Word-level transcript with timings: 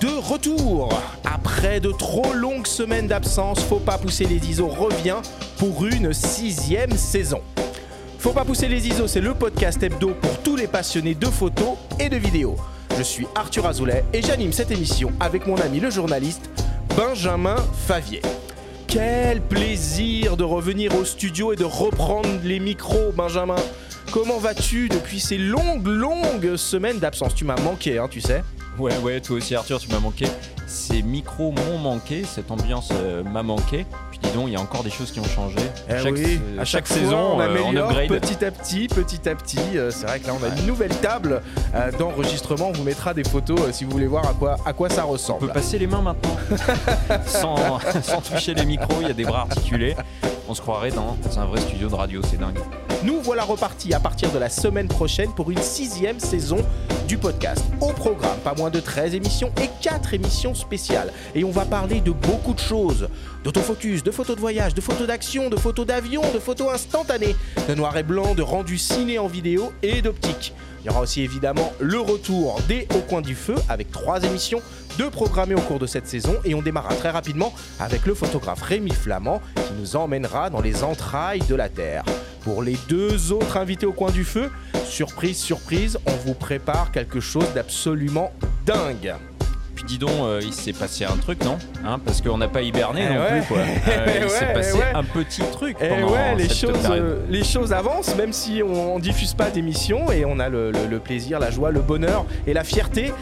de 0.00 0.20
retour. 0.20 1.02
Après 1.24 1.80
de 1.80 1.90
trop 1.90 2.32
longues 2.32 2.66
semaines 2.66 3.08
d'absence, 3.08 3.60
Faut 3.64 3.80
pas 3.80 3.98
pousser 3.98 4.24
les 4.24 4.36
ISO 4.48 4.68
revient 4.68 5.16
pour 5.58 5.84
une 5.84 6.12
sixième 6.12 6.92
saison. 6.92 7.40
Faut 8.18 8.32
pas 8.32 8.44
pousser 8.44 8.68
les 8.68 8.86
ISO, 8.86 9.08
c'est 9.08 9.20
le 9.20 9.34
podcast 9.34 9.82
hebdo 9.82 10.14
pour 10.20 10.38
tous 10.42 10.56
les 10.56 10.68
passionnés 10.68 11.14
de 11.14 11.26
photos 11.26 11.76
et 11.98 12.08
de 12.08 12.16
vidéos. 12.16 12.56
Je 12.96 13.02
suis 13.02 13.26
Arthur 13.34 13.66
Azoulay 13.66 14.04
et 14.12 14.22
j'anime 14.22 14.52
cette 14.52 14.70
émission 14.70 15.12
avec 15.18 15.46
mon 15.46 15.56
ami 15.56 15.80
le 15.80 15.90
journaliste 15.90 16.50
Benjamin 16.96 17.56
Favier. 17.86 18.22
Quel 18.86 19.40
plaisir 19.40 20.36
de 20.36 20.44
revenir 20.44 20.94
au 20.94 21.04
studio 21.04 21.52
et 21.52 21.56
de 21.56 21.64
reprendre 21.64 22.28
les 22.44 22.60
micros, 22.60 23.10
Benjamin. 23.16 23.56
Comment 24.12 24.38
vas-tu 24.38 24.88
depuis 24.88 25.18
ces 25.18 25.38
longues, 25.38 25.86
longues 25.86 26.56
semaines 26.56 26.98
d'absence? 26.98 27.34
Tu 27.34 27.44
m'as 27.44 27.60
manqué, 27.60 27.98
hein, 27.98 28.08
tu 28.10 28.20
sais. 28.20 28.42
Ouais, 28.78 28.96
ouais, 28.98 29.20
toi 29.20 29.36
aussi 29.36 29.54
Arthur, 29.54 29.78
tu 29.78 29.88
m'as 29.90 30.00
manqué. 30.00 30.26
Ces 30.66 31.02
micros 31.02 31.52
m'ont 31.52 31.78
manqué, 31.78 32.24
cette 32.24 32.50
ambiance 32.50 32.88
euh, 32.92 33.22
m'a 33.22 33.42
manqué. 33.42 33.84
Puis 34.10 34.18
dis 34.22 34.30
donc, 34.30 34.48
il 34.48 34.54
y 34.54 34.56
a 34.56 34.60
encore 34.60 34.82
des 34.82 34.90
choses 34.90 35.12
qui 35.12 35.20
ont 35.20 35.24
changé. 35.24 35.58
Eh 35.88 36.02
chaque, 36.02 36.12
oui, 36.12 36.40
euh, 36.56 36.60
à 36.60 36.64
chaque, 36.64 36.86
saison, 36.86 37.10
fois, 37.10 37.34
on 37.34 37.40
euh, 37.40 37.44
améliore 37.44 37.92
petit 38.08 38.42
à 38.42 38.50
petit, 38.50 38.88
petit 38.88 39.28
à 39.28 39.34
petit. 39.34 39.58
Euh, 39.74 39.90
c'est 39.90 40.06
vrai 40.06 40.20
que 40.20 40.26
là, 40.26 40.34
on 40.40 40.42
a 40.42 40.48
une 40.56 40.66
nouvelle 40.66 40.94
table 40.96 41.42
d'enregistrement. 41.98 42.68
On 42.68 42.72
vous 42.72 42.84
mettra 42.84 43.12
des 43.12 43.24
photos 43.24 43.60
si 43.72 43.84
vous 43.84 43.90
voulez 43.90 44.06
voir 44.06 44.26
à 44.26 44.32
quoi, 44.32 44.56
à 44.64 44.72
quoi 44.72 44.88
ça 44.88 45.06
On 45.06 45.10
ressemble. 45.10 45.40
peut 45.40 45.52
passer 45.52 45.78
les 45.78 45.86
mains 45.86 46.00
maintenant. 46.00 46.36
sans, 47.26 47.78
sans 48.02 48.22
toucher 48.22 48.54
les 48.54 48.64
micros, 48.64 48.96
il 49.02 49.08
y 49.08 49.10
a 49.10 49.14
des 49.14 49.24
bras 49.24 49.42
articulés. 49.42 49.94
On 50.48 50.54
se 50.54 50.62
croirait 50.62 50.90
dans 50.90 51.16
un 51.36 51.44
vrai 51.44 51.60
studio 51.60 51.88
de 51.88 51.94
radio, 51.94 52.20
c'est 52.28 52.38
dingue. 52.38 52.58
Nous 53.04 53.20
voilà 53.20 53.42
repartis 53.44 53.92
à 53.94 54.00
partir 54.00 54.30
de 54.30 54.38
la 54.38 54.48
semaine 54.48 54.88
prochaine 54.88 55.32
pour 55.34 55.50
une 55.50 55.62
sixième 55.62 56.20
saison 56.20 56.58
du 57.12 57.18
podcast. 57.18 57.62
Au 57.82 57.92
programme, 57.92 58.38
pas 58.38 58.54
moins 58.54 58.70
de 58.70 58.80
13 58.80 59.14
émissions 59.14 59.52
et 59.62 59.68
4 59.82 60.14
émissions 60.14 60.54
spéciales. 60.54 61.12
Et 61.34 61.44
on 61.44 61.50
va 61.50 61.66
parler 61.66 62.00
de 62.00 62.10
beaucoup 62.10 62.54
de 62.54 62.58
choses. 62.58 63.06
D'autofocus, 63.44 64.02
de 64.02 64.10
photos 64.10 64.34
de 64.34 64.40
voyage, 64.40 64.72
de 64.72 64.80
photos 64.80 65.06
d'action, 65.06 65.50
de 65.50 65.58
photos 65.58 65.84
d'avion, 65.84 66.22
de 66.32 66.38
photos 66.38 66.72
instantanées, 66.72 67.36
de 67.68 67.74
noir 67.74 67.94
et 67.98 68.02
blanc, 68.02 68.34
de 68.34 68.40
rendu 68.40 68.78
ciné 68.78 69.18
en 69.18 69.26
vidéo 69.26 69.74
et 69.82 70.00
d'optique. 70.00 70.54
Il 70.80 70.86
y 70.86 70.88
aura 70.88 71.02
aussi 71.02 71.20
évidemment 71.20 71.74
le 71.80 72.00
retour 72.00 72.58
des 72.66 72.88
Au 72.96 73.00
coin 73.00 73.20
du 73.20 73.34
feu 73.34 73.56
avec 73.68 73.90
trois 73.90 74.22
émissions 74.24 74.62
de 74.98 75.04
programmées 75.04 75.54
au 75.54 75.60
cours 75.60 75.78
de 75.78 75.86
cette 75.86 76.06
saison 76.06 76.36
et 76.46 76.54
on 76.54 76.62
démarrera 76.62 76.94
très 76.94 77.10
rapidement 77.10 77.52
avec 77.78 78.06
le 78.06 78.14
photographe 78.14 78.62
Rémi 78.62 78.90
Flamand 78.90 79.42
qui 79.54 79.74
nous 79.78 79.96
emmènera 79.96 80.48
dans 80.48 80.62
les 80.62 80.82
entrailles 80.82 81.42
de 81.46 81.54
la 81.54 81.68
Terre. 81.68 82.04
Pour 82.44 82.62
les 82.62 82.76
deux 82.88 83.32
autres 83.32 83.56
invités 83.56 83.86
au 83.86 83.92
coin 83.92 84.10
du 84.10 84.24
feu, 84.24 84.50
surprise, 84.84 85.38
surprise, 85.38 85.98
on 86.06 86.16
vous 86.26 86.34
prépare 86.34 86.90
quelque 86.90 87.20
chose 87.20 87.46
d'absolument 87.54 88.32
dingue. 88.66 89.14
Puis 89.84 89.94
dis 89.94 89.98
donc, 89.98 90.10
euh, 90.22 90.38
il 90.44 90.52
s'est 90.52 90.72
passé 90.72 91.04
un 91.04 91.16
truc, 91.16 91.42
non 91.44 91.58
hein 91.84 91.98
Parce 92.04 92.20
qu'on 92.20 92.38
n'a 92.38 92.46
pas 92.46 92.62
hiberné 92.62 93.02
Eh 93.04 93.14
non 93.14 93.20
ouais. 93.20 93.40
plus, 93.40 93.42
quoi. 93.48 93.58
Euh, 93.88 94.06
il 94.16 94.22
Ouais, 94.22 94.28
s'est 94.28 94.52
passé 94.52 94.74
ouais. 94.78 94.92
un 94.94 95.02
petit 95.02 95.40
truc 95.50 95.76
pendant 95.76 96.12
ouais, 96.12 96.36
les 96.36 96.44
cette 96.48 96.56
choses, 96.68 96.78
période. 96.82 97.04
euh, 97.04 97.18
les 97.28 97.42
choses 97.42 97.72
avancent, 97.72 98.14
même 98.14 98.32
si 98.32 98.62
on, 98.64 98.94
on 98.94 98.98
diffuse 99.00 99.34
pas 99.34 99.50
d'émissions 99.50 100.12
et 100.12 100.24
on 100.24 100.38
a 100.38 100.48
le, 100.48 100.70
le- 100.70 100.86
le 100.88 100.98
plaisir, 101.00 101.40
la 101.40 101.50
joie, 101.50 101.72
le 101.72 101.80
bonheur 101.80 102.24
et 102.46 102.52
la 102.52 102.62
fierté 102.62 103.12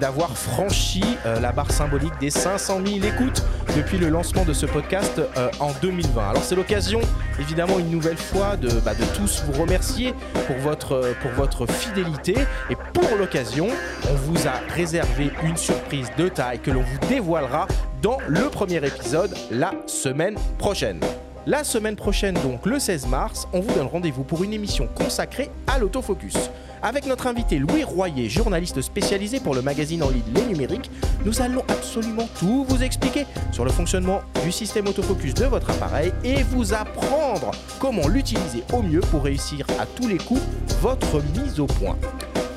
d'avoir 0.00 0.36
franchi 0.36 1.04
la 1.40 1.52
barre 1.52 1.70
symbolique 1.70 2.12
des 2.20 2.30
500 2.30 2.80
000 2.84 2.98
écoutes 3.06 3.44
depuis 3.76 3.98
le 3.98 4.08
lancement 4.08 4.44
de 4.44 4.52
ce 4.52 4.66
podcast 4.66 5.20
en 5.60 5.70
2020. 5.80 6.30
Alors 6.30 6.42
c'est 6.42 6.56
l'occasion, 6.56 7.00
évidemment, 7.38 7.78
une 7.78 7.90
nouvelle 7.90 8.16
fois 8.16 8.56
de, 8.56 8.68
bah, 8.80 8.94
de 8.94 9.04
tous 9.16 9.44
vous 9.46 9.60
remercier 9.62 10.14
pour 10.46 10.56
votre, 10.56 11.12
pour 11.22 11.30
votre 11.32 11.66
fidélité 11.70 12.34
et 12.70 12.76
pour 12.92 13.16
l'occasion, 13.18 13.68
on 14.10 14.14
vous 14.14 14.46
a 14.48 14.52
réservé 14.74 15.30
une 15.44 15.56
de 16.16 16.28
taille 16.28 16.60
que 16.60 16.70
l'on 16.70 16.82
vous 16.82 17.08
dévoilera 17.08 17.66
dans 18.02 18.18
le 18.28 18.48
premier 18.48 18.76
épisode 18.76 19.34
la 19.50 19.72
semaine 19.86 20.36
prochaine. 20.58 21.00
La 21.46 21.64
semaine 21.64 21.96
prochaine, 21.96 22.34
donc 22.34 22.66
le 22.66 22.78
16 22.78 23.06
mars, 23.06 23.48
on 23.52 23.60
vous 23.60 23.74
donne 23.74 23.86
rendez-vous 23.86 24.24
pour 24.24 24.44
une 24.44 24.52
émission 24.52 24.88
consacrée 24.94 25.50
à 25.66 25.78
l'autofocus. 25.78 26.34
Avec 26.82 27.06
notre 27.06 27.26
invité 27.26 27.58
Louis 27.58 27.82
Royer, 27.82 28.28
journaliste 28.28 28.80
spécialisé 28.82 29.40
pour 29.40 29.54
le 29.54 29.62
magazine 29.62 30.02
en 30.02 30.10
ligne 30.10 30.22
Les 30.34 30.42
Numériques, 30.42 30.90
nous 31.24 31.40
allons 31.40 31.62
absolument 31.68 32.28
tout 32.38 32.64
vous 32.68 32.82
expliquer 32.82 33.26
sur 33.52 33.64
le 33.64 33.70
fonctionnement 33.70 34.20
du 34.44 34.52
système 34.52 34.86
autofocus 34.86 35.34
de 35.34 35.46
votre 35.46 35.70
appareil 35.70 36.12
et 36.24 36.42
vous 36.42 36.74
apprendre 36.74 37.50
comment 37.78 38.06
l'utiliser 38.06 38.62
au 38.72 38.82
mieux 38.82 39.00
pour 39.00 39.24
réussir 39.24 39.66
à 39.78 39.86
tous 39.86 40.08
les 40.08 40.18
coups 40.18 40.42
votre 40.80 41.22
mise 41.38 41.58
au 41.58 41.66
point. 41.66 41.96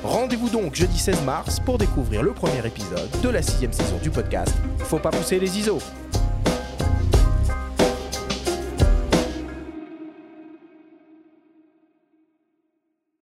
Rendez-vous 0.04 0.50
donc 0.50 0.74
jeudi 0.74 0.98
16 0.98 1.22
mars 1.22 1.58
pour 1.60 1.78
découvrir 1.78 2.22
le 2.22 2.32
premier 2.32 2.64
épisode 2.66 3.08
de 3.22 3.28
la 3.30 3.40
sixième 3.40 3.72
saison 3.72 3.96
du 4.02 4.10
podcast 4.10 4.54
Faut 4.80 4.98
pas 4.98 5.08
pousser 5.08 5.38
les 5.40 5.58
ISO. 5.58 5.78